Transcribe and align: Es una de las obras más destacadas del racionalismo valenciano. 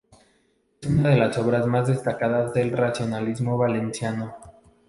Es 0.81 0.89
una 0.89 1.09
de 1.09 1.17
las 1.17 1.37
obras 1.37 1.67
más 1.67 1.87
destacadas 1.87 2.55
del 2.55 2.71
racionalismo 2.71 3.55
valenciano. 3.59 4.35